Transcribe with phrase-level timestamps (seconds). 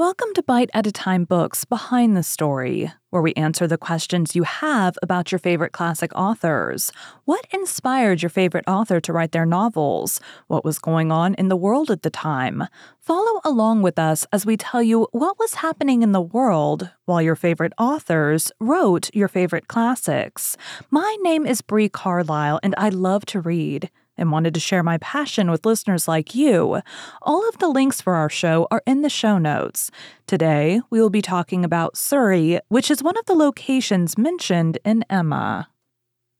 [0.00, 4.34] Welcome to Bite at a Time Books Behind the Story, where we answer the questions
[4.34, 6.90] you have about your favorite classic authors.
[7.26, 10.18] What inspired your favorite author to write their novels?
[10.46, 12.64] What was going on in the world at the time?
[12.98, 17.20] Follow along with us as we tell you what was happening in the world while
[17.20, 20.56] your favorite authors wrote your favorite classics.
[20.90, 24.98] My name is Bree Carlile, and I love to read and wanted to share my
[24.98, 26.80] passion with listeners like you.
[27.22, 29.90] All of the links for our show are in the show notes.
[30.26, 35.04] Today, we will be talking about Surrey, which is one of the locations mentioned in
[35.08, 35.68] Emma.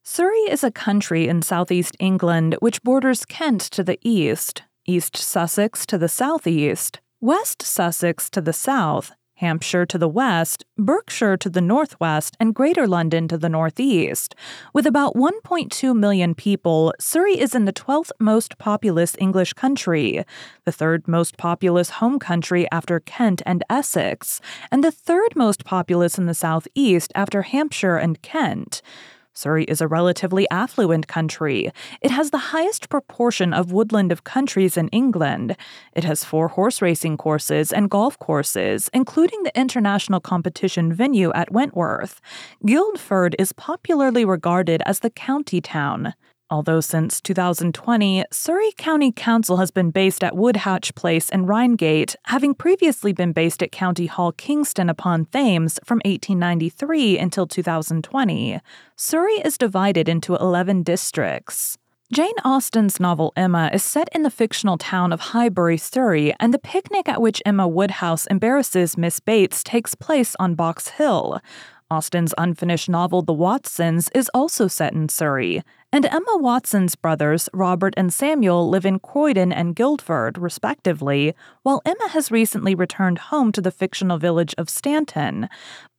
[0.02, 5.86] Surrey is a country in southeast England which borders Kent to the east, East Sussex
[5.86, 11.62] to the southeast, West Sussex to the south, Hampshire to the west, Berkshire to the
[11.62, 14.34] northwest, and Greater London to the northeast.
[14.74, 20.24] With about 1.2 million people, Surrey is in the 12th most populous English country,
[20.66, 26.18] the third most populous home country after Kent and Essex, and the third most populous
[26.18, 28.82] in the southeast after Hampshire and Kent.
[29.32, 31.70] Surrey is a relatively affluent country.
[32.00, 35.56] It has the highest proportion of woodland of countries in England.
[35.94, 41.52] It has four horse racing courses and golf courses, including the international competition venue at
[41.52, 42.20] Wentworth.
[42.66, 46.14] Guildford is popularly regarded as the county town.
[46.52, 52.54] Although since 2020, Surrey County Council has been based at Woodhatch Place in Reigate, having
[52.54, 58.58] previously been based at County Hall Kingston upon Thames from 1893 until 2020.
[58.96, 61.78] Surrey is divided into 11 districts.
[62.12, 66.58] Jane Austen's novel Emma is set in the fictional town of Highbury, Surrey, and the
[66.58, 71.40] picnic at which Emma Woodhouse embarrasses Miss Bates takes place on Box Hill.
[71.90, 77.94] Austen's unfinished novel The Watsons is also set in Surrey, and Emma Watson's brothers, Robert
[77.96, 83.60] and Samuel, live in Croydon and Guildford, respectively, while Emma has recently returned home to
[83.60, 85.48] the fictional village of Stanton.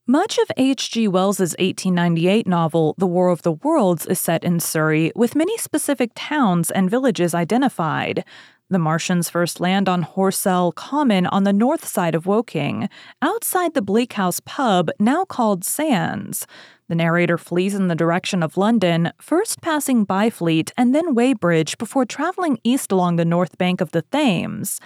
[0.07, 1.09] Much of H.G.
[1.09, 6.11] Wells's 1898 novel, The War of the Worlds, is set in Surrey, with many specific
[6.15, 8.23] towns and villages identified.
[8.71, 12.87] The Martians first land on Horsell Common on the north side of Woking,
[13.21, 16.47] outside the Bleak House pub, now called Sands.
[16.87, 22.05] The narrator flees in the direction of London, first passing Byfleet and then Weybridge before
[22.05, 24.79] traveling east along the north bank of the Thames.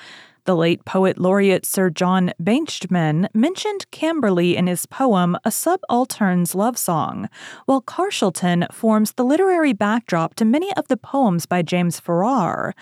[0.45, 6.79] The late poet laureate Sir John Betjeman mentioned Camberley in his poem A Subaltern's Love
[6.79, 7.29] Song,
[7.67, 12.73] while Carshalton forms the literary backdrop to many of the poems by James Farrar.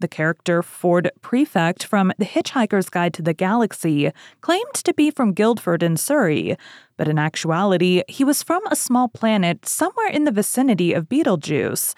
[0.00, 5.34] The character Ford Prefect from The Hitchhiker's Guide to the Galaxy claimed to be from
[5.34, 6.56] Guildford in Surrey,
[6.96, 11.94] but in actuality, he was from a small planet somewhere in the vicinity of Betelgeuse.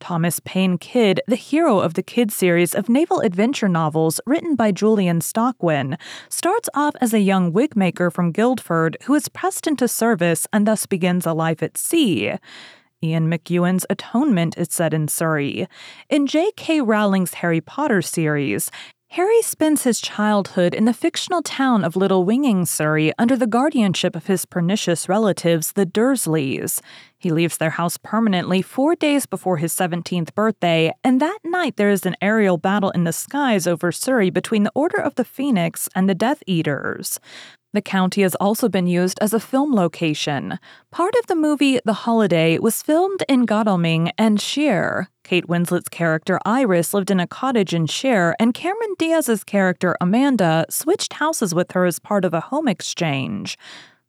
[0.00, 4.72] Thomas Paine Kydd, the hero of the Kydd series of naval adventure novels written by
[4.72, 5.96] Julian Stockwin,
[6.30, 10.66] starts off as a young wig maker from Guildford who is pressed into service and
[10.66, 12.32] thus begins a life at sea.
[13.02, 15.66] Ian McEwan's Atonement is set in Surrey.
[16.08, 16.80] In J.K.
[16.80, 18.70] Rowling's Harry Potter series,
[19.12, 24.16] Harry spends his childhood in the fictional town of Little Whinging, Surrey, under the guardianship
[24.16, 26.80] of his pernicious relatives, the Dursleys.
[27.18, 31.90] He leaves their house permanently four days before his 17th birthday, and that night there
[31.90, 35.90] is an aerial battle in the skies over Surrey between the Order of the Phoenix
[35.94, 37.20] and the Death Eaters.
[37.74, 40.58] The county has also been used as a film location.
[40.90, 45.08] Part of the movie The Holiday was filmed in Godalming and Shere.
[45.24, 50.66] Kate Winslet's character Iris lived in a cottage in Shere, and Cameron Diaz's character Amanda
[50.68, 53.56] switched houses with her as part of a home exchange.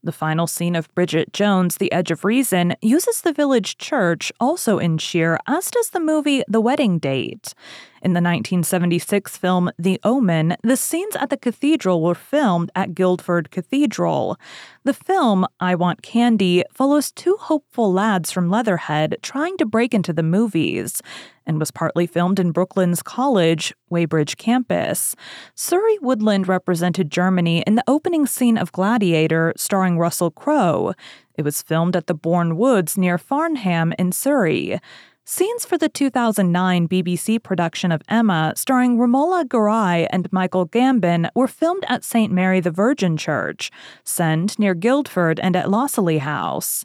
[0.06, 4.78] The final scene of Bridget Jones' The Edge of Reason uses the village church, also
[4.78, 7.54] in Shere, as does the movie The Wedding Date.
[8.02, 13.50] In the 1976 film The Omen, the scenes at the cathedral were filmed at Guildford
[13.50, 14.38] Cathedral.
[14.86, 20.12] The film, I Want Candy, follows two hopeful lads from Leatherhead trying to break into
[20.12, 21.02] the movies
[21.46, 25.16] and was partly filmed in Brooklands college, Weybridge campus.
[25.56, 30.94] Surrey Woodland represented Germany in the opening scene of Gladiator, starring Russell Crowe.
[31.36, 34.82] It was filmed at the Bourne Woods near Farnham in Surrey.
[35.26, 41.48] Scenes for the 2009 BBC production of Emma, starring Romola Garai and Michael Gambon, were
[41.48, 42.30] filmed at St.
[42.30, 43.72] Mary the Virgin Church,
[44.04, 46.84] Send near Guildford, and at Loseley House.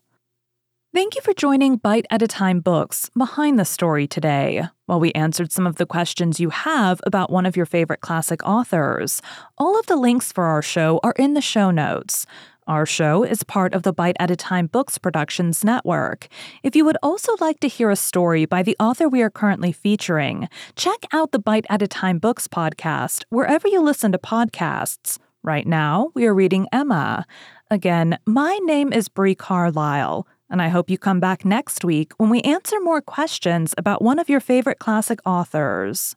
[0.94, 5.10] Thank you for joining Bite at a Time Books Behind the Story today, while we
[5.12, 9.20] answered some of the questions you have about one of your favorite classic authors.
[9.58, 12.24] All of the links for our show are in the show notes.
[12.68, 16.28] Our show is part of the Bite at a Time Books Productions Network.
[16.62, 19.72] If you would also like to hear a story by the author we are currently
[19.72, 25.18] featuring, check out the Bite at a Time Books podcast wherever you listen to podcasts.
[25.42, 27.24] Right now, we are reading Emma.
[27.70, 32.28] Again, my name is Bree Carlile, and I hope you come back next week when
[32.28, 36.16] we answer more questions about one of your favorite classic authors.